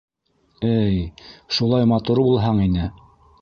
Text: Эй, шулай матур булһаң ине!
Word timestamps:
Эй, 0.69 0.97
шулай 1.59 1.87
матур 1.93 2.23
булһаң 2.31 2.65
ине! 2.65 2.89